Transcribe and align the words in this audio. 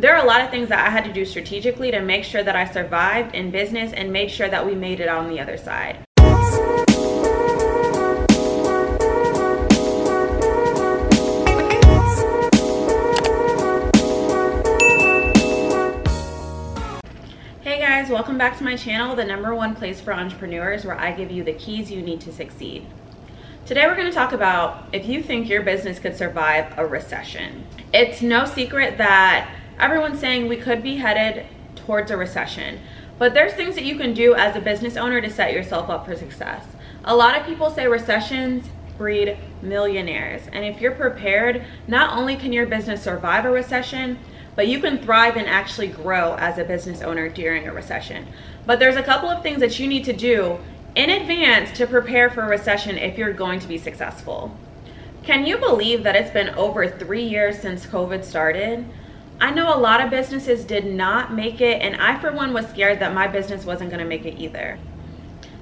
There 0.00 0.16
are 0.16 0.24
a 0.24 0.26
lot 0.26 0.40
of 0.40 0.48
things 0.48 0.70
that 0.70 0.86
I 0.86 0.88
had 0.88 1.04
to 1.04 1.12
do 1.12 1.26
strategically 1.26 1.90
to 1.90 2.00
make 2.00 2.24
sure 2.24 2.42
that 2.42 2.56
I 2.56 2.64
survived 2.64 3.34
in 3.34 3.50
business 3.50 3.92
and 3.92 4.10
made 4.10 4.30
sure 4.30 4.48
that 4.48 4.64
we 4.64 4.74
made 4.74 4.98
it 4.98 5.10
on 5.10 5.28
the 5.28 5.38
other 5.38 5.58
side. 5.58 5.98
Hey 17.60 17.78
guys, 17.78 18.08
welcome 18.08 18.38
back 18.38 18.56
to 18.56 18.64
my 18.64 18.76
channel, 18.76 19.14
the 19.14 19.26
number 19.26 19.54
one 19.54 19.74
place 19.74 20.00
for 20.00 20.14
entrepreneurs 20.14 20.86
where 20.86 20.98
I 20.98 21.12
give 21.12 21.30
you 21.30 21.44
the 21.44 21.52
keys 21.52 21.90
you 21.90 22.00
need 22.00 22.22
to 22.22 22.32
succeed. 22.32 22.86
Today 23.66 23.86
we're 23.86 23.96
going 23.96 24.08
to 24.08 24.14
talk 24.14 24.32
about 24.32 24.88
if 24.94 25.04
you 25.04 25.22
think 25.22 25.50
your 25.50 25.60
business 25.60 25.98
could 25.98 26.16
survive 26.16 26.72
a 26.78 26.86
recession. 26.86 27.66
It's 27.92 28.22
no 28.22 28.46
secret 28.46 28.96
that 28.96 29.56
everyone's 29.80 30.20
saying 30.20 30.48
we 30.48 30.56
could 30.56 30.82
be 30.82 30.96
headed 30.96 31.46
towards 31.74 32.10
a 32.10 32.16
recession, 32.16 32.80
but 33.18 33.34
there's 33.34 33.52
things 33.52 33.74
that 33.74 33.84
you 33.84 33.96
can 33.96 34.14
do 34.14 34.34
as 34.34 34.56
a 34.56 34.60
business 34.60 34.96
owner 34.96 35.20
to 35.20 35.30
set 35.30 35.52
yourself 35.52 35.90
up 35.90 36.06
for 36.06 36.16
success. 36.16 36.64
A 37.04 37.16
lot 37.16 37.38
of 37.38 37.46
people 37.46 37.70
say 37.70 37.86
recessions 37.86 38.68
breed 38.96 39.38
millionaires, 39.62 40.42
and 40.52 40.64
if 40.64 40.80
you're 40.80 40.92
prepared, 40.92 41.64
not 41.88 42.18
only 42.18 42.36
can 42.36 42.52
your 42.52 42.66
business 42.66 43.02
survive 43.02 43.46
a 43.46 43.50
recession, 43.50 44.18
but 44.54 44.68
you 44.68 44.78
can 44.78 44.98
thrive 44.98 45.36
and 45.36 45.46
actually 45.46 45.86
grow 45.86 46.34
as 46.34 46.58
a 46.58 46.64
business 46.64 47.00
owner 47.00 47.28
during 47.28 47.66
a 47.66 47.72
recession. 47.72 48.26
But 48.66 48.78
there's 48.78 48.96
a 48.96 49.02
couple 49.02 49.30
of 49.30 49.42
things 49.42 49.60
that 49.60 49.78
you 49.78 49.86
need 49.86 50.04
to 50.04 50.12
do 50.12 50.58
in 50.94 51.08
advance 51.08 51.70
to 51.78 51.86
prepare 51.86 52.28
for 52.28 52.42
a 52.42 52.48
recession 52.48 52.98
if 52.98 53.16
you're 53.16 53.32
going 53.32 53.60
to 53.60 53.68
be 53.68 53.78
successful. 53.78 54.54
Can 55.22 55.46
you 55.46 55.56
believe 55.56 56.02
that 56.02 56.16
it's 56.16 56.30
been 56.30 56.50
over 56.50 56.88
three 56.88 57.24
years 57.24 57.58
since 57.58 57.86
COVID 57.86 58.24
started? 58.24 58.84
I 59.40 59.50
know 59.50 59.74
a 59.74 59.78
lot 59.78 60.02
of 60.02 60.10
businesses 60.10 60.64
did 60.66 60.84
not 60.84 61.32
make 61.32 61.62
it, 61.62 61.80
and 61.80 61.96
I, 61.96 62.18
for 62.20 62.30
one, 62.30 62.52
was 62.52 62.68
scared 62.68 63.00
that 63.00 63.14
my 63.14 63.26
business 63.26 63.64
wasn't 63.64 63.90
to 63.90 64.04
make 64.04 64.26
it 64.26 64.38
either. 64.38 64.78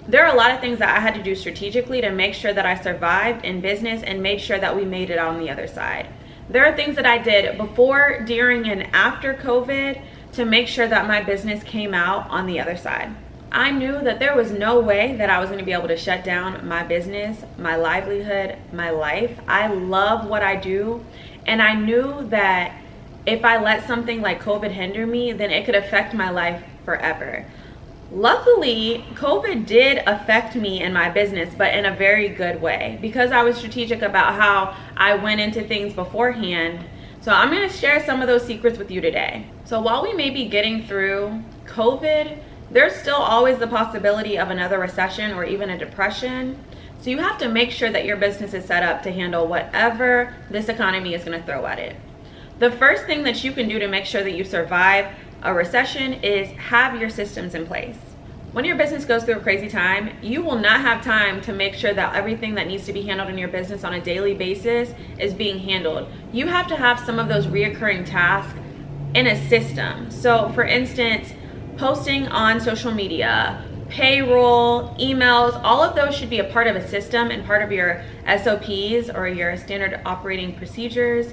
There 0.09 0.25
are 0.25 0.35
a 0.35 0.37
lot 0.37 0.51
of 0.51 0.61
things 0.61 0.81
that 0.81 0.97
I 0.97 1.01
had 1.01 1.15
to 1.15 1.23
do 1.23 1.37
strategically 1.37 2.01
to 2.01 2.11
make 2.11 2.35
sure 2.35 2.53
that 2.53 2.67
I 2.67 2.81
survived 2.81 3.45
in 3.45 3.61
business 3.61 4.03
and 4.03 4.21
made 4.21 4.41
sure 4.41 4.59
that 4.59 4.75
we 4.75 4.85
made 4.85 5.11
it 5.11 5.19
on 5.19 5.39
the 5.39 5.49
other 5.51 5.69
side. 5.69 6.09
There 6.49 6.65
are 6.65 6.75
things 6.75 6.97
that 6.97 7.07
I 7.07 7.19
did 7.19 7.57
before, 7.57 8.23
during, 8.27 8.69
and 8.69 8.83
after 8.95 9.35
COVID 9.35 10.01
to 10.33 10.45
make 10.45 10.67
sure 10.67 10.89
that 10.89 11.07
my 11.07 11.23
business 11.23 11.63
came 11.63 11.95
out 11.95 12.29
on 12.31 12.47
the 12.47 12.59
other 12.59 12.77
side. 12.77 13.15
I 13.53 13.71
knew 13.71 14.01
that 14.01 14.19
there 14.19 14.35
was 14.35 14.51
no 14.51 14.81
way 14.81 15.15
that 15.17 15.31
I 15.31 15.39
was 15.39 15.51
going 15.51 15.61
to 15.61 15.65
be 15.65 15.73
able 15.73 15.89
to 15.89 15.97
shut 15.97 16.25
down 16.25 16.67
my 16.67 16.83
business, 16.83 17.45
my 17.57 17.77
livelihood, 17.77 18.57
my 18.73 18.91
life. 18.91 19.39
I 19.47 19.69
love 19.69 20.27
what 20.27 20.43
I 20.43 20.57
do, 20.57 21.05
and 21.47 21.63
I 21.63 21.75
knew 21.75 22.27
that 22.29 22.73
if 23.29 23.45
I 23.45 23.63
let 23.63 23.87
something 23.87 24.23
like 24.23 24.43
COVID 24.43 24.71
hinder 24.71 25.07
me, 25.07 25.33
then 25.33 25.51
it 25.51 25.67
could 25.67 25.75
affect 25.75 26.15
my 26.15 26.31
life 26.31 26.65
forever. 26.85 27.45
Luckily, 28.11 29.05
COVID 29.15 29.67
did 29.67 30.03
affect 30.07 30.57
me 30.57 30.81
and 30.81 30.95
my 30.95 31.11
business, 31.11 31.55
but 31.55 31.75
in 31.75 31.85
a 31.85 31.95
very 31.95 32.31
good 32.31 32.63
way 32.63 32.99
because 33.03 33.31
I 33.31 33.43
was 33.43 33.59
strategic 33.59 34.01
about 34.01 34.35
how 34.35 34.75
I 34.97 35.15
went 35.15 35.43
into 35.43 35.63
things 35.63 35.93
beforehand. 35.93 36.87
So, 37.21 37.33
I'm 37.33 37.51
going 37.51 37.69
to 37.69 37.75
share 37.75 38.03
some 38.07 38.23
of 38.23 38.29
those 38.29 38.47
secrets 38.47 38.79
with 38.79 38.91
you 38.91 39.03
today. 39.03 39.45
So, 39.65 39.79
while 39.83 40.03
we 40.03 40.15
may 40.15 40.31
be 40.31 40.47
getting 40.47 40.85
through 40.85 41.43
COVID, 41.67 42.39
there's 42.71 42.95
still 42.95 43.17
always 43.17 43.59
the 43.59 43.67
possibility 43.67 44.39
of 44.39 44.49
another 44.49 44.79
recession 44.79 45.33
or 45.33 45.45
even 45.45 45.69
a 45.69 45.77
depression. 45.77 46.59
So, 47.03 47.11
you 47.11 47.19
have 47.19 47.37
to 47.39 47.49
make 47.51 47.73
sure 47.73 47.91
that 47.91 48.07
your 48.07 48.17
business 48.17 48.55
is 48.55 48.65
set 48.65 48.83
up 48.83 49.03
to 49.03 49.13
handle 49.13 49.47
whatever 49.47 50.35
this 50.49 50.71
economy 50.71 51.13
is 51.13 51.25
going 51.25 51.39
to 51.39 51.45
throw 51.45 51.67
at 51.67 51.79
it. 51.79 51.97
The 52.59 52.73
first 52.73 53.05
thing 53.05 53.23
that 53.23 53.45
you 53.45 53.53
can 53.53 53.69
do 53.69 53.79
to 53.79 53.87
make 53.87 54.05
sure 54.05 54.25
that 54.25 54.33
you 54.33 54.43
survive 54.43 55.15
a 55.43 55.55
recession 55.55 56.15
is 56.15 56.49
have 56.59 57.01
your 57.01 57.09
systems 57.09 57.55
in 57.55 57.65
place. 57.67 57.97
When 58.51 58.65
your 58.65 58.77
business 58.77 59.05
goes 59.05 59.23
through 59.23 59.37
a 59.37 59.41
crazy 59.41 59.69
time, 59.69 60.17
you 60.23 60.43
will 60.43 60.59
not 60.59 60.81
have 60.81 61.05
time 61.05 61.41
to 61.43 61.53
make 61.53 61.75
sure 61.75 61.95
that 61.95 62.17
everything 62.17 62.57
that 62.57 62.67
needs 62.67 62.85
to 62.87 62.93
be 62.93 63.03
handled 63.03 63.29
in 63.29 63.39
your 63.39 63.47
business 63.47 63.85
on 63.85 63.95
a 63.95 64.01
daily 64.01 64.35
basis 64.35 64.93
is 65.21 65.35
being 65.35 65.61
handled. 65.61 66.09
You 66.33 66.49
have 66.49 66.67
to 66.69 66.75
have 66.75 66.99
some 66.99 67.21
of 67.21 67.29
those 67.29 67.47
reoccurring 67.47 68.07
tasks 68.07 68.59
in 69.15 69.29
a 69.29 69.49
system. 69.49 70.11
So, 70.11 70.51
for 70.53 70.65
instance, 70.65 71.33
posting 71.77 72.27
on 72.27 72.61
social 72.61 72.91
media, 72.91 73.65
payroll, 73.89 74.97
emails, 74.97 75.61
all 75.63 75.85
of 75.85 75.95
those 75.95 76.17
should 76.17 76.31
be 76.31 76.41
a 76.41 76.51
part 76.51 76.67
of 76.67 76.75
a 76.75 76.89
system 76.89 77.31
and 77.31 77.47
part 77.47 77.63
of 77.63 77.71
your 77.71 78.03
SOPs 78.27 79.11
or 79.15 79.29
your 79.29 79.57
standard 79.57 80.01
operating 80.05 80.57
procedures 80.57 81.33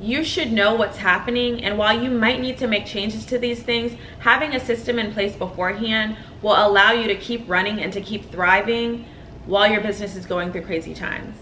you 0.00 0.22
should 0.22 0.52
know 0.52 0.74
what's 0.76 0.98
happening 0.98 1.64
and 1.64 1.76
while 1.76 2.00
you 2.00 2.08
might 2.08 2.40
need 2.40 2.56
to 2.56 2.68
make 2.68 2.86
changes 2.86 3.26
to 3.26 3.36
these 3.36 3.62
things 3.62 3.98
having 4.20 4.54
a 4.54 4.60
system 4.60 4.98
in 4.98 5.12
place 5.12 5.34
beforehand 5.34 6.16
will 6.40 6.54
allow 6.54 6.92
you 6.92 7.08
to 7.08 7.16
keep 7.16 7.48
running 7.48 7.82
and 7.82 7.92
to 7.92 8.00
keep 8.00 8.30
thriving 8.30 9.04
while 9.46 9.68
your 9.68 9.80
business 9.80 10.14
is 10.14 10.24
going 10.24 10.52
through 10.52 10.62
crazy 10.62 10.94
times. 10.94 11.36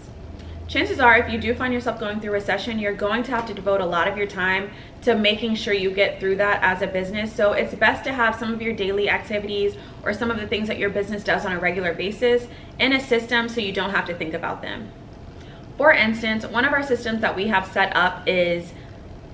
Chances 0.67 0.99
are 0.99 1.17
if 1.17 1.31
you 1.31 1.39
do 1.39 1.53
find 1.53 1.71
yourself 1.71 1.99
going 1.99 2.19
through 2.19 2.31
recession 2.31 2.79
you're 2.79 2.95
going 2.95 3.21
to 3.23 3.31
have 3.31 3.45
to 3.45 3.53
devote 3.53 3.79
a 3.79 3.85
lot 3.85 4.07
of 4.07 4.17
your 4.17 4.27
time 4.27 4.71
to 5.03 5.13
making 5.13 5.53
sure 5.53 5.73
you 5.73 5.91
get 5.91 6.19
through 6.19 6.37
that 6.37 6.61
as 6.63 6.81
a 6.81 6.87
business. 6.87 7.31
So 7.31 7.53
it's 7.53 7.75
best 7.75 8.03
to 8.05 8.11
have 8.11 8.35
some 8.35 8.51
of 8.51 8.61
your 8.61 8.73
daily 8.73 9.07
activities 9.07 9.75
or 10.01 10.13
some 10.13 10.31
of 10.31 10.37
the 10.37 10.47
things 10.47 10.67
that 10.67 10.79
your 10.79 10.89
business 10.89 11.23
does 11.23 11.45
on 11.45 11.51
a 11.51 11.59
regular 11.59 11.93
basis 11.93 12.47
in 12.79 12.93
a 12.93 12.99
system 12.99 13.49
so 13.49 13.61
you 13.61 13.71
don't 13.71 13.91
have 13.91 14.07
to 14.07 14.15
think 14.15 14.33
about 14.33 14.63
them 14.63 14.91
for 15.77 15.91
instance, 15.91 16.45
one 16.45 16.65
of 16.65 16.73
our 16.73 16.83
systems 16.83 17.21
that 17.21 17.35
we 17.35 17.47
have 17.47 17.67
set 17.67 17.95
up 17.95 18.27
is 18.27 18.73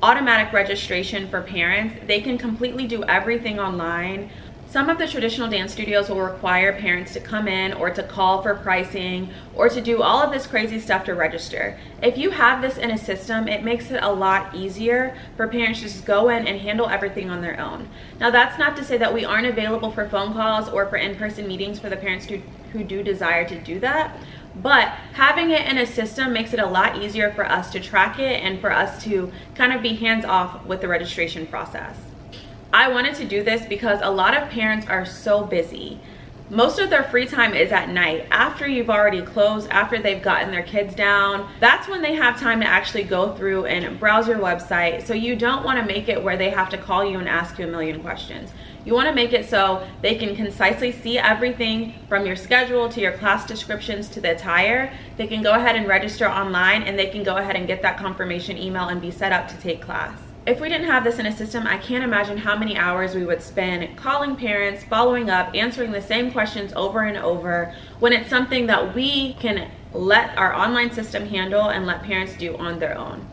automatic 0.01 0.51
registration 0.51 1.29
for 1.29 1.41
parents. 1.41 1.95
They 2.05 2.19
can 2.19 2.37
completely 2.37 2.85
do 2.85 3.03
everything 3.05 3.59
online. 3.59 4.29
Some 4.69 4.89
of 4.89 4.97
the 4.97 5.07
traditional 5.07 5.49
dance 5.49 5.71
studios 5.71 6.09
will 6.09 6.19
require 6.19 6.73
parents 6.73 7.13
to 7.13 7.19
come 7.19 7.47
in 7.47 7.73
or 7.73 7.91
to 7.91 8.03
call 8.03 8.41
for 8.41 8.55
pricing 8.55 9.29
or 9.55 9.69
to 9.69 9.79
do 9.79 10.01
all 10.01 10.21
of 10.21 10.33
this 10.33 10.47
crazy 10.47 10.79
stuff 10.79 11.05
to 11.05 11.13
register. 11.13 11.79
If 12.01 12.17
you 12.17 12.31
have 12.31 12.61
this 12.61 12.77
in 12.77 12.89
a 12.89 12.97
system, 12.97 13.47
it 13.47 13.63
makes 13.63 13.91
it 13.91 14.01
a 14.01 14.11
lot 14.11 14.53
easier 14.55 15.15
for 15.37 15.47
parents 15.47 15.79
to 15.79 15.85
just 15.85 16.05
go 16.05 16.29
in 16.29 16.47
and 16.47 16.59
handle 16.59 16.89
everything 16.89 17.29
on 17.29 17.41
their 17.41 17.59
own. 17.59 17.87
Now, 18.19 18.31
that's 18.31 18.57
not 18.57 18.75
to 18.77 18.83
say 18.83 18.97
that 18.97 19.13
we 19.13 19.23
aren't 19.23 19.47
available 19.47 19.91
for 19.91 20.09
phone 20.09 20.33
calls 20.33 20.67
or 20.67 20.87
for 20.87 20.97
in 20.97 21.15
person 21.15 21.47
meetings 21.47 21.79
for 21.79 21.89
the 21.89 21.95
parents 21.95 22.25
who, 22.25 22.39
who 22.73 22.83
do 22.83 23.03
desire 23.03 23.47
to 23.47 23.59
do 23.59 23.79
that. 23.79 24.17
But 24.55 24.89
having 25.13 25.49
it 25.49 25.65
in 25.65 25.77
a 25.77 25.85
system 25.85 26.31
makes 26.31 26.53
it 26.53 26.59
a 26.59 26.65
lot 26.65 27.01
easier 27.01 27.31
for 27.31 27.45
us 27.45 27.71
to 27.71 27.79
track 27.79 28.19
it 28.19 28.43
and 28.43 28.59
for 28.59 28.71
us 28.71 29.03
to 29.03 29.31
kind 29.55 29.73
of 29.73 29.81
be 29.81 29.95
hands 29.95 30.25
off 30.25 30.65
with 30.65 30.81
the 30.81 30.87
registration 30.87 31.47
process. 31.47 31.97
I 32.71 32.89
wanted 32.89 33.15
to 33.15 33.25
do 33.25 33.43
this 33.43 33.65
because 33.65 33.99
a 34.01 34.09
lot 34.09 34.35
of 34.35 34.49
parents 34.49 34.87
are 34.87 35.05
so 35.05 35.43
busy. 35.43 35.99
Most 36.49 36.77
of 36.77 36.89
their 36.89 37.03
free 37.03 37.25
time 37.25 37.53
is 37.53 37.71
at 37.71 37.89
night 37.89 38.27
after 38.29 38.67
you've 38.67 38.89
already 38.89 39.21
closed, 39.21 39.69
after 39.69 39.97
they've 39.97 40.21
gotten 40.21 40.51
their 40.51 40.61
kids 40.61 40.93
down. 40.93 41.49
That's 41.61 41.87
when 41.87 42.01
they 42.01 42.15
have 42.15 42.37
time 42.37 42.59
to 42.59 42.67
actually 42.67 43.03
go 43.03 43.33
through 43.33 43.65
and 43.65 43.97
browse 43.97 44.27
your 44.27 44.39
website. 44.39 45.07
So 45.07 45.13
you 45.13 45.37
don't 45.37 45.63
want 45.63 45.79
to 45.79 45.85
make 45.85 46.09
it 46.09 46.21
where 46.21 46.35
they 46.35 46.49
have 46.49 46.69
to 46.71 46.77
call 46.77 47.05
you 47.05 47.17
and 47.17 47.29
ask 47.29 47.57
you 47.57 47.65
a 47.65 47.71
million 47.71 48.01
questions. 48.01 48.51
You 48.83 48.93
want 48.93 49.07
to 49.07 49.15
make 49.15 49.31
it 49.31 49.49
so 49.49 49.87
they 50.01 50.15
can 50.15 50.35
concisely 50.35 50.91
see 50.91 51.17
everything 51.17 51.93
from 52.09 52.25
your 52.25 52.35
schedule 52.35 52.89
to 52.89 52.99
your 52.99 53.13
class 53.13 53.47
descriptions 53.47 54.09
to 54.09 54.19
the 54.19 54.35
attire. 54.35 54.93
They 55.15 55.27
can 55.27 55.43
go 55.43 55.53
ahead 55.53 55.77
and 55.77 55.87
register 55.87 56.27
online 56.27 56.83
and 56.83 56.99
they 56.99 57.07
can 57.07 57.23
go 57.23 57.37
ahead 57.37 57.55
and 57.55 57.67
get 57.67 57.81
that 57.83 57.97
confirmation 57.97 58.57
email 58.57 58.89
and 58.89 59.01
be 59.01 59.11
set 59.11 59.31
up 59.31 59.47
to 59.47 59.57
take 59.57 59.81
class. 59.81 60.19
If 60.45 60.59
we 60.59 60.67
didn't 60.67 60.87
have 60.87 61.05
this 61.05 61.19
in 61.19 61.25
a 61.25 61.31
system, 61.31 61.65
I 61.65 61.77
can't 61.77 62.03
imagine 62.03 62.37
how 62.37 62.57
many 62.57 62.75
hours 62.75 63.15
we 63.15 63.23
would 63.23 63.41
spend 63.41 63.95
calling 63.95 64.35
parents, 64.35 64.83
following 64.83 65.29
up, 65.29 65.55
answering 65.55 65.93
the 65.93 66.01
same 66.01 66.33
questions 66.33 66.73
over 66.75 67.03
and 67.03 67.17
over 67.17 67.73
when 67.99 68.11
it's 68.11 68.29
something 68.29 68.67
that 68.67 68.93
we 68.93 69.35
can 69.35 69.71
let 69.93 70.37
our 70.37 70.53
online 70.53 70.91
system 70.91 71.27
handle 71.27 71.69
and 71.69 71.85
let 71.85 72.03
parents 72.03 72.35
do 72.35 72.57
on 72.57 72.77
their 72.77 72.97
own. 72.97 73.25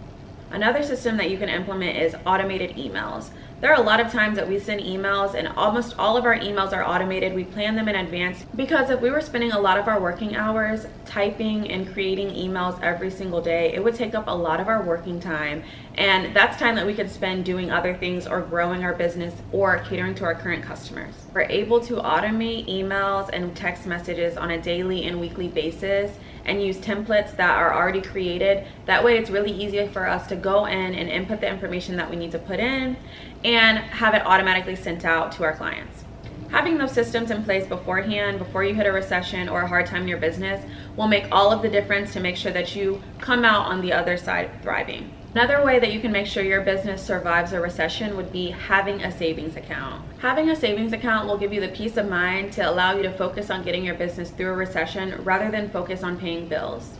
Another 0.53 0.85
system 0.85 1.17
that 1.17 1.31
you 1.31 1.37
can 1.37 1.49
implement 1.49 1.97
is 1.97 2.15
automated 2.27 2.77
emails. 2.77 3.31
There 3.61 3.71
are 3.71 3.79
a 3.79 3.85
lot 3.85 4.01
of 4.01 4.11
times 4.11 4.37
that 4.37 4.49
we 4.49 4.59
send 4.59 4.81
emails 4.81 5.35
and 5.35 5.47
almost 5.49 5.95
all 5.99 6.17
of 6.17 6.25
our 6.25 6.35
emails 6.35 6.73
are 6.73 6.83
automated. 6.83 7.35
We 7.35 7.45
plan 7.45 7.77
them 7.77 7.91
in 7.91 7.95
advance 7.95 8.47
because 8.57 8.89
if 8.89 9.03
we 9.03 9.11
were 9.11 9.21
spending 9.21 9.53
a 9.53 9.61
lot 9.61 9.77
of 9.77 9.87
our 9.87 10.01
working 10.01 10.35
hours 10.35 10.87
typing 11.05 11.71
and 11.71 11.93
creating 11.93 12.31
emails 12.31 12.81
every 12.81 13.11
single 13.11 13.43
day, 13.43 13.75
it 13.75 13.85
would 13.85 13.95
take 13.95 14.15
up 14.15 14.29
a 14.29 14.35
lot 14.35 14.61
of 14.61 14.69
our 14.69 14.83
working 14.83 15.21
time. 15.21 15.63
And 15.97 16.35
that's 16.35 16.57
time 16.59 16.75
that 16.77 16.87
we 16.87 16.95
could 16.95 17.11
spend 17.11 17.45
doing 17.45 17.71
other 17.71 17.95
things 17.95 18.27
or 18.27 18.41
growing 18.41 18.83
our 18.83 18.95
business 18.95 19.35
or 19.53 19.81
catering 19.81 20.15
to 20.15 20.25
our 20.25 20.35
current 20.35 20.65
customers. 20.65 21.15
We're 21.35 21.43
able 21.43 21.81
to 21.81 21.97
automate 21.97 22.67
emails 22.67 23.29
and 23.31 23.55
text 23.55 23.85
messages 23.85 24.39
on 24.39 24.53
a 24.53 24.63
daily 24.63 25.05
and 25.05 25.21
weekly 25.21 25.49
basis 25.49 26.17
and 26.47 26.63
use 26.63 26.79
templates 26.79 27.37
that 27.37 27.59
are 27.59 27.75
already 27.75 28.01
created. 28.01 28.67
That 28.87 29.05
way 29.05 29.19
it's 29.19 29.29
really 29.29 29.53
easy 29.53 29.87
for 29.89 30.07
us 30.09 30.27
to 30.29 30.37
go 30.37 30.65
in 30.65 30.95
and 30.95 31.11
input 31.11 31.41
the 31.43 31.49
information 31.49 31.97
that 31.97 32.09
we 32.09 32.17
need 32.17 32.33
to 32.33 32.39
put 32.39 32.59
in 32.59 32.97
and 33.45 33.79
have 33.79 34.15
it 34.15 34.27
automatically 34.27 34.77
sent 34.77 35.05
out 35.05 35.33
to 35.33 35.45
our 35.45 35.55
clients. 35.55 36.05
Having 36.51 36.79
those 36.79 36.93
systems 36.93 37.31
in 37.31 37.45
place 37.45 37.67
beforehand, 37.67 38.39
before 38.39 38.65
you 38.65 38.75
hit 38.75 38.87
a 38.87 38.93
recession 38.93 39.49
or 39.49 39.63
a 39.63 39.69
hard 39.69 39.87
time 39.87 40.03
in 40.03 40.09
your 40.09 40.19
business, 40.19 40.65
will 40.97 41.07
make 41.07 41.29
all 41.31 41.53
of 41.53 41.63
the 41.63 41.69
difference 41.69 42.13
to 42.13 42.21
make 42.21 42.37
sure 42.37 42.51
that 42.53 42.75
you 42.75 43.01
come 43.21 43.45
out 43.45 43.67
on 43.67 43.81
the 43.81 43.93
other 43.93 44.17
side 44.17 44.51
thriving. 44.61 45.13
Another 45.33 45.65
way 45.65 45.79
that 45.79 45.93
you 45.93 46.01
can 46.01 46.11
make 46.11 46.27
sure 46.27 46.43
your 46.43 46.63
business 46.63 47.01
survives 47.01 47.53
a 47.53 47.61
recession 47.61 48.17
would 48.17 48.33
be 48.33 48.51
having 48.51 49.01
a 49.05 49.17
savings 49.17 49.55
account. 49.55 50.05
Having 50.19 50.51
a 50.51 50.57
savings 50.57 50.93
account 50.93 51.29
will 51.29 51.39
give 51.39 51.53
you 51.53 51.61
the 51.61 51.69
peace 51.69 51.97
of 51.97 52.09
mind 52.09 52.53
to 52.55 52.69
allow 52.69 52.97
you 52.97 53.05
to 53.05 53.13
focus 53.13 53.49
on 53.49 53.63
getting 53.63 53.85
your 53.85 53.95
business 53.95 54.31
through 54.31 54.51
a 54.51 54.57
recession 54.57 55.23
rather 55.23 55.49
than 55.49 55.71
focus 55.71 56.03
on 56.03 56.19
paying 56.19 56.49
bills. 56.49 56.99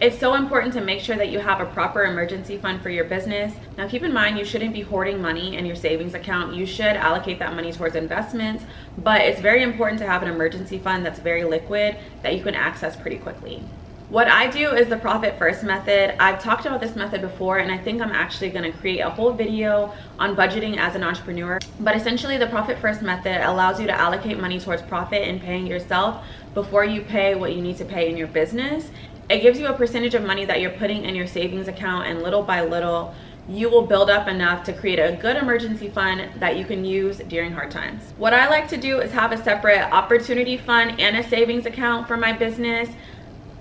It's 0.00 0.16
so 0.16 0.34
important 0.34 0.72
to 0.74 0.80
make 0.80 1.00
sure 1.00 1.16
that 1.16 1.30
you 1.30 1.40
have 1.40 1.60
a 1.60 1.66
proper 1.66 2.04
emergency 2.04 2.56
fund 2.56 2.80
for 2.80 2.88
your 2.88 3.04
business. 3.06 3.52
Now 3.76 3.88
keep 3.88 4.04
in 4.04 4.12
mind 4.12 4.38
you 4.38 4.44
shouldn't 4.44 4.72
be 4.72 4.82
hoarding 4.82 5.20
money 5.20 5.56
in 5.56 5.66
your 5.66 5.74
savings 5.74 6.14
account. 6.14 6.54
You 6.54 6.66
should 6.66 6.94
allocate 6.96 7.40
that 7.40 7.56
money 7.56 7.72
towards 7.72 7.96
investments, 7.96 8.62
but 8.98 9.22
it's 9.22 9.40
very 9.40 9.64
important 9.64 9.98
to 9.98 10.06
have 10.06 10.22
an 10.22 10.28
emergency 10.28 10.78
fund 10.78 11.04
that's 11.04 11.18
very 11.18 11.42
liquid 11.42 11.96
that 12.22 12.36
you 12.36 12.44
can 12.44 12.54
access 12.54 12.94
pretty 12.94 13.16
quickly. 13.18 13.60
What 14.08 14.28
I 14.28 14.46
do 14.46 14.70
is 14.70 14.88
the 14.88 14.96
profit 14.96 15.36
first 15.36 15.64
method. 15.64 16.14
I've 16.22 16.40
talked 16.40 16.64
about 16.64 16.80
this 16.80 16.94
method 16.94 17.20
before 17.20 17.58
and 17.58 17.70
I 17.70 17.76
think 17.76 18.00
I'm 18.00 18.12
actually 18.12 18.50
gonna 18.50 18.72
create 18.72 19.00
a 19.00 19.10
whole 19.10 19.32
video 19.32 19.92
on 20.20 20.36
budgeting 20.36 20.76
as 20.78 20.94
an 20.94 21.02
entrepreneur. 21.02 21.58
But 21.80 21.96
essentially 21.96 22.38
the 22.38 22.46
profit 22.46 22.78
first 22.78 23.02
method 23.02 23.44
allows 23.44 23.80
you 23.80 23.88
to 23.88 23.92
allocate 23.92 24.38
money 24.38 24.60
towards 24.60 24.80
profit 24.82 25.26
and 25.26 25.40
paying 25.40 25.66
yourself 25.66 26.24
before 26.54 26.84
you 26.84 27.02
pay 27.02 27.34
what 27.34 27.52
you 27.52 27.60
need 27.60 27.76
to 27.78 27.84
pay 27.84 28.08
in 28.08 28.16
your 28.16 28.28
business. 28.28 28.90
It 29.28 29.40
gives 29.40 29.58
you 29.58 29.66
a 29.66 29.74
percentage 29.74 30.14
of 30.14 30.22
money 30.22 30.46
that 30.46 30.60
you're 30.60 30.70
putting 30.70 31.04
in 31.04 31.14
your 31.14 31.26
savings 31.26 31.68
account 31.68 32.06
and 32.06 32.22
little 32.22 32.42
by 32.42 32.62
little 32.62 33.14
you 33.48 33.70
will 33.70 33.86
build 33.86 34.10
up 34.10 34.28
enough 34.28 34.62
to 34.64 34.74
create 34.74 34.98
a 34.98 35.16
good 35.16 35.36
emergency 35.36 35.88
fund 35.88 36.28
that 36.38 36.58
you 36.58 36.66
can 36.66 36.84
use 36.84 37.16
during 37.28 37.50
hard 37.50 37.70
times. 37.70 38.12
What 38.18 38.34
I 38.34 38.46
like 38.48 38.68
to 38.68 38.76
do 38.76 39.00
is 39.00 39.10
have 39.12 39.32
a 39.32 39.42
separate 39.42 39.90
opportunity 39.90 40.58
fund 40.58 41.00
and 41.00 41.16
a 41.16 41.26
savings 41.26 41.64
account 41.64 42.06
for 42.06 42.18
my 42.18 42.32
business 42.32 42.90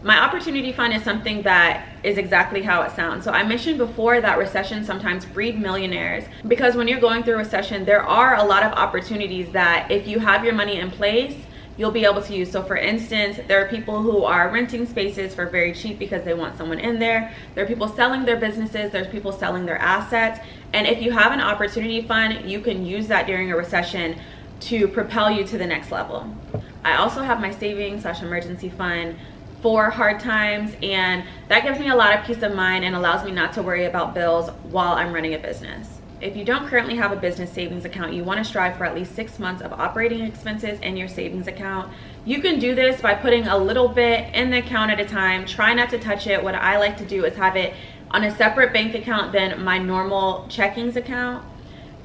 my 0.04 0.20
opportunity 0.20 0.72
fund 0.72 0.94
is 0.94 1.04
something 1.04 1.42
that 1.42 1.86
is 2.04 2.18
exactly 2.18 2.62
how 2.62 2.84
it 2.84 2.92
sounds. 2.92 3.24
So 3.24 3.32
I 3.32 3.44
mentioned 3.44 3.78
before 3.78 4.22
that 4.22 4.38
recession 4.38 4.84
sometimes 4.86 5.26
breed 5.26 5.60
millionaires 5.60 6.24
because 6.48 6.76
when 6.76 6.88
you're 6.88 7.00
going 7.00 7.24
through 7.24 7.34
a 7.34 7.38
recession, 7.38 7.84
there 7.84 8.04
are 8.04 8.36
a 8.36 8.44
lot 8.44 8.64
of 8.64 8.72
opportunities 8.74 9.52
that 9.54 9.90
if 9.90 10.08
you 10.08 10.20
have 10.20 10.46
your 10.46 10.54
money 10.54 10.80
in 10.80 10.92
place, 10.92 11.36
you'll 11.78 11.92
be 11.92 12.06
able 12.06 12.22
to 12.22 12.34
use. 12.34 12.52
So 12.52 12.64
for 12.64 12.76
instance, 12.76 13.40
there 13.48 13.64
are 13.64 13.70
people 13.70 14.02
who 14.02 14.24
are 14.24 14.50
renting 14.50 14.86
spaces 14.86 15.34
for 15.34 15.46
very 15.46 15.74
cheap 15.74 16.00
because 16.00 16.24
they 16.24 16.34
want 16.34 16.58
someone 16.58 16.80
in 16.80 17.00
there. 17.00 17.34
There 17.56 17.64
are 17.64 17.68
people 17.68 17.88
selling 17.88 18.26
their 18.26 18.38
businesses, 18.38 18.92
there's 18.92 19.08
people 19.08 19.32
selling 19.32 19.66
their 19.66 19.78
assets. 19.78 20.40
And 20.74 20.88
if 20.88 21.02
you 21.02 21.12
have 21.12 21.32
an 21.32 21.42
opportunity 21.42 22.02
fund, 22.02 22.50
you 22.50 22.60
can 22.60 22.86
use 22.86 23.08
that 23.08 23.28
during 23.28 23.52
a 23.52 23.56
recession 23.56 24.20
to 24.60 24.88
propel 24.88 25.30
you 25.30 25.44
to 25.46 25.58
the 25.58 25.68
next 25.68 25.92
level. 25.92 26.36
I 26.84 26.96
also 26.96 27.22
have 27.22 27.40
my 27.40 27.52
savings 27.52 28.02
slash 28.02 28.22
emergency 28.22 28.70
fund 28.70 29.16
for 29.62 29.90
hard 29.90 30.20
times 30.20 30.76
and 30.84 31.24
that 31.48 31.64
gives 31.64 31.80
me 31.80 31.90
a 31.90 31.96
lot 31.96 32.18
of 32.18 32.26
peace 32.26 32.44
of 32.44 32.56
mind 32.56 32.86
and 32.86 32.96
allows 32.96 33.26
me 33.26 33.32
not 33.32 33.54
to 33.54 33.62
worry 33.62 33.86
about 33.86 34.14
bills 34.14 34.50
while 34.70 34.94
I'm 34.94 35.14
running 35.14 35.34
a 35.34 35.40
business. 35.40 35.97
If 36.20 36.36
you 36.36 36.44
don't 36.44 36.68
currently 36.68 36.96
have 36.96 37.12
a 37.12 37.16
business 37.16 37.52
savings 37.52 37.86
account, 37.86 38.14
you 38.14 38.24
want 38.24 38.40
to 38.40 38.44
strive 38.44 38.76
for 38.76 38.86
at 38.86 38.96
least 38.96 39.14
six 39.14 39.38
months 39.38 39.62
of 39.62 39.72
operating 39.72 40.22
expenses 40.22 40.80
in 40.80 40.98
your 40.98 41.08
savings 41.08 41.48
account. 41.48 41.94
You 42.26 42.42
can 42.42 42.58
do 42.58 42.74
this 42.74 43.00
by 43.02 43.14
putting 43.14 43.46
a 43.46 43.56
little 43.56 43.88
bit 43.88 44.34
in 44.34 44.50
the 44.50 44.58
account 44.58 44.90
at 44.90 45.00
a 45.00 45.06
time. 45.06 45.46
Try 45.46 45.76
not 45.76 45.92
to 45.92 46.00
touch 46.00 46.26
it. 46.26 46.44
What 46.44 46.56
I 46.56 46.80
like 46.80 46.98
to 46.98 47.06
do 47.06 47.24
is 47.26 47.36
have 47.36 47.56
it 47.56 47.76
on 48.10 48.24
a 48.24 48.36
separate 48.36 48.74
bank 48.74 48.96
account 48.96 49.32
than 49.32 49.64
my 49.64 49.78
normal 49.78 50.48
checkings 50.50 50.96
account 50.96 51.46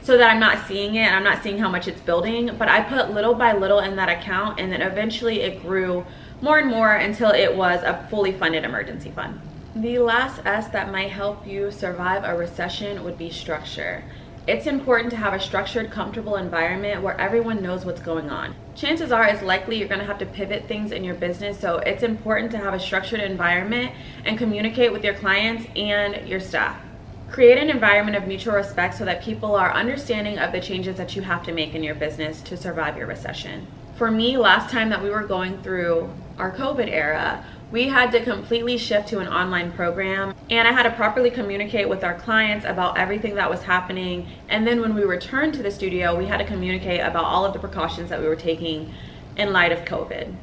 so 0.02 0.18
that 0.18 0.30
I'm 0.30 0.40
not 0.40 0.66
seeing 0.66 0.96
it 0.96 1.06
I'm 1.12 1.22
not 1.22 1.42
seeing 1.42 1.58
how 1.58 1.70
much 1.70 1.88
it's 1.88 2.00
building. 2.02 2.54
But 2.58 2.68
I 2.68 2.82
put 2.82 3.12
little 3.12 3.34
by 3.34 3.54
little 3.54 3.78
in 3.78 3.96
that 3.96 4.10
account 4.10 4.60
and 4.60 4.70
then 4.70 4.82
eventually 4.82 5.40
it 5.40 5.62
grew 5.62 6.04
more 6.42 6.58
and 6.58 6.68
more 6.68 6.96
until 6.96 7.30
it 7.30 7.56
was 7.56 7.82
a 7.82 8.06
fully 8.10 8.32
funded 8.32 8.64
emergency 8.64 9.10
fund. 9.10 9.40
The 9.74 9.98
last 10.00 10.44
S 10.44 10.68
that 10.68 10.92
might 10.92 11.10
help 11.10 11.46
you 11.46 11.70
survive 11.70 12.24
a 12.24 12.36
recession 12.36 13.02
would 13.04 13.16
be 13.16 13.30
structure. 13.30 14.04
It's 14.46 14.66
important 14.66 15.08
to 15.12 15.16
have 15.16 15.32
a 15.32 15.40
structured, 15.40 15.90
comfortable 15.90 16.36
environment 16.36 17.00
where 17.00 17.18
everyone 17.18 17.62
knows 17.62 17.86
what's 17.86 18.02
going 18.02 18.28
on. 18.28 18.54
Chances 18.74 19.10
are 19.12 19.24
it's 19.24 19.40
likely 19.40 19.78
you're 19.78 19.88
gonna 19.88 20.04
have 20.04 20.18
to 20.18 20.26
pivot 20.26 20.68
things 20.68 20.92
in 20.92 21.04
your 21.04 21.14
business, 21.14 21.58
so 21.58 21.78
it's 21.78 22.02
important 22.02 22.50
to 22.50 22.58
have 22.58 22.74
a 22.74 22.80
structured 22.80 23.20
environment 23.20 23.92
and 24.26 24.36
communicate 24.36 24.92
with 24.92 25.04
your 25.04 25.14
clients 25.14 25.64
and 25.74 26.28
your 26.28 26.40
staff. 26.40 26.76
Create 27.30 27.56
an 27.56 27.70
environment 27.70 28.14
of 28.14 28.26
mutual 28.26 28.52
respect 28.52 28.94
so 28.94 29.06
that 29.06 29.22
people 29.22 29.54
are 29.56 29.72
understanding 29.72 30.38
of 30.38 30.52
the 30.52 30.60
changes 30.60 30.98
that 30.98 31.16
you 31.16 31.22
have 31.22 31.42
to 31.44 31.52
make 31.52 31.74
in 31.74 31.82
your 31.82 31.94
business 31.94 32.42
to 32.42 32.58
survive 32.58 32.98
your 32.98 33.06
recession. 33.06 33.66
For 33.96 34.10
me, 34.10 34.36
last 34.36 34.70
time 34.70 34.90
that 34.90 35.02
we 35.02 35.08
were 35.08 35.22
going 35.22 35.62
through 35.62 36.10
our 36.36 36.50
COVID 36.50 36.90
era, 36.90 37.42
we 37.72 37.88
had 37.88 38.12
to 38.12 38.22
completely 38.22 38.76
shift 38.76 39.08
to 39.08 39.18
an 39.18 39.26
online 39.26 39.72
program 39.72 40.34
and 40.50 40.68
I 40.68 40.72
had 40.72 40.82
to 40.82 40.90
properly 40.90 41.30
communicate 41.30 41.88
with 41.88 42.04
our 42.04 42.12
clients 42.12 42.66
about 42.66 42.98
everything 42.98 43.34
that 43.36 43.48
was 43.48 43.62
happening. 43.62 44.28
And 44.50 44.66
then 44.66 44.82
when 44.82 44.94
we 44.94 45.04
returned 45.04 45.54
to 45.54 45.62
the 45.62 45.70
studio, 45.70 46.14
we 46.14 46.26
had 46.26 46.36
to 46.36 46.44
communicate 46.44 47.00
about 47.00 47.24
all 47.24 47.46
of 47.46 47.54
the 47.54 47.58
precautions 47.58 48.10
that 48.10 48.20
we 48.20 48.28
were 48.28 48.36
taking 48.36 48.92
in 49.38 49.54
light 49.54 49.72
of 49.72 49.86
COVID. 49.86 50.34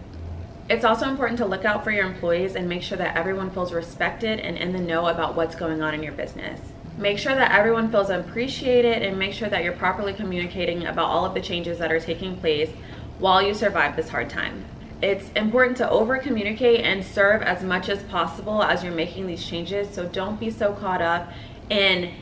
It's 0.72 0.84
also 0.84 1.08
important 1.08 1.38
to 1.38 1.46
look 1.46 1.66
out 1.66 1.84
for 1.84 1.92
your 1.92 2.06
employees 2.06 2.56
and 2.56 2.68
make 2.68 2.82
sure 2.82 2.98
that 2.98 3.16
everyone 3.16 3.52
feels 3.52 3.74
respected 3.74 4.40
and 4.40 4.58
in 4.58 4.74
the 4.74 4.80
know 4.80 5.08
about 5.08 5.36
what's 5.36 5.56
going 5.56 5.84
on 5.84 5.94
in 5.94 6.02
your 6.02 6.14
business. 6.14 6.60
Make 6.98 7.20
sure 7.20 7.36
that 7.36 7.52
everyone 7.52 7.92
feels 7.92 8.10
appreciated 8.10 9.04
and 9.04 9.20
make 9.20 9.34
sure 9.34 9.50
that 9.50 9.64
you're 9.64 9.74
properly 9.74 10.14
communicating 10.14 10.88
about 10.88 11.06
all 11.06 11.26
of 11.26 11.36
the 11.36 11.42
changes 11.42 11.78
that 11.78 11.92
are 11.92 12.00
taking 12.00 12.38
place 12.38 12.72
while 13.20 13.40
you 13.40 13.54
survive 13.54 13.96
this 13.96 14.10
hard 14.10 14.32
time 14.32 14.66
it's 15.02 15.30
important 15.32 15.78
to 15.78 15.90
over 15.90 16.18
communicate 16.18 16.82
and 16.82 17.04
serve 17.04 17.42
as 17.42 17.64
much 17.64 17.88
as 17.90 18.04
possible 18.04 18.64
as 18.64 18.84
you're 18.84 18.94
making 18.94 19.28
these 19.28 19.46
changes. 19.46 19.90
So 19.90 20.08
don't 20.08 20.40
be 20.40 20.52
so 20.52 20.74
caught 20.74 21.02
up 21.02 21.32
in 21.70 22.14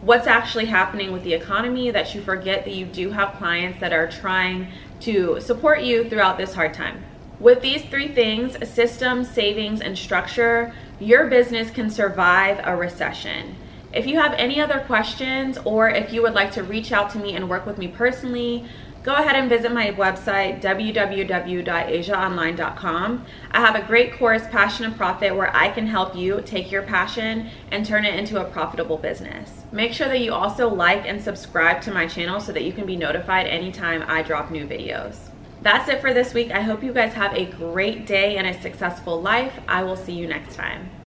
what's 0.00 0.26
actually 0.26 0.66
happening 0.66 1.12
with 1.12 1.22
the 1.22 1.32
economy 1.32 1.90
that 1.90 2.14
you 2.14 2.20
forget 2.20 2.64
that 2.64 2.74
you 2.74 2.86
do 2.86 3.10
have 3.10 3.34
clients 3.34 3.80
that 3.80 3.92
are 3.92 4.10
trying 4.10 4.68
to 5.00 5.40
support 5.40 5.82
you 5.82 6.08
throughout 6.08 6.36
this 6.36 6.54
hard 6.54 6.74
time. 6.74 7.02
With 7.40 7.62
these 7.62 7.82
three 7.82 8.08
things, 8.08 8.56
system, 8.68 9.24
savings, 9.24 9.80
and 9.80 9.96
structure, 9.96 10.74
your 11.00 11.26
business 11.26 11.70
can 11.70 11.90
survive 11.90 12.60
a 12.64 12.76
recession. 12.76 13.56
If 13.92 14.06
you 14.06 14.18
have 14.18 14.32
any 14.34 14.60
other 14.60 14.80
questions 14.80 15.56
or 15.64 15.88
if 15.88 16.12
you 16.12 16.20
would 16.22 16.34
like 16.34 16.52
to 16.52 16.62
reach 16.62 16.90
out 16.90 17.10
to 17.10 17.18
me 17.18 17.34
and 17.34 17.48
work 17.48 17.64
with 17.64 17.78
me 17.78 17.88
personally, 17.88 18.66
go 19.04 19.14
ahead 19.14 19.36
and 19.36 19.48
visit 19.48 19.70
my 19.70 19.92
website, 19.92 20.60
www.ashiaonline.com. 20.60 23.26
I 23.52 23.60
have 23.60 23.76
a 23.76 23.86
great 23.86 24.14
course, 24.14 24.42
Passion 24.48 24.86
and 24.86 24.96
Profit, 24.96 25.36
where 25.36 25.54
I 25.54 25.68
can 25.68 25.86
help 25.86 26.16
you 26.16 26.42
take 26.44 26.72
your 26.72 26.82
passion 26.82 27.50
and 27.70 27.86
turn 27.86 28.04
it 28.04 28.14
into 28.14 28.40
a 28.40 28.50
profitable 28.50 28.96
business. 28.96 29.62
Make 29.70 29.92
sure 29.92 30.08
that 30.08 30.20
you 30.20 30.32
also 30.32 30.68
like 30.68 31.06
and 31.06 31.22
subscribe 31.22 31.82
to 31.82 31.92
my 31.92 32.06
channel 32.06 32.40
so 32.40 32.52
that 32.52 32.64
you 32.64 32.72
can 32.72 32.86
be 32.86 32.96
notified 32.96 33.46
anytime 33.46 34.02
I 34.08 34.22
drop 34.22 34.50
new 34.50 34.66
videos. 34.66 35.16
That's 35.62 35.88
it 35.88 36.00
for 36.00 36.12
this 36.12 36.34
week. 36.34 36.50
I 36.50 36.62
hope 36.62 36.82
you 36.82 36.92
guys 36.92 37.12
have 37.12 37.34
a 37.34 37.46
great 37.46 38.06
day 38.06 38.38
and 38.38 38.46
a 38.46 38.60
successful 38.60 39.20
life. 39.20 39.52
I 39.68 39.82
will 39.82 39.96
see 39.96 40.12
you 40.12 40.26
next 40.26 40.56
time. 40.56 40.94